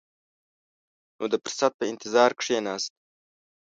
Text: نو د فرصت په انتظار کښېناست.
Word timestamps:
نو 1.17 1.23
د 1.31 1.33
فرصت 1.43 1.71
په 1.77 1.85
انتظار 1.91 2.31
کښېناست. 2.39 2.91